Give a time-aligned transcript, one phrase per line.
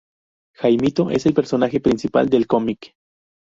[0.57, 2.95] Jaimito: Es el personaje principal del cómic.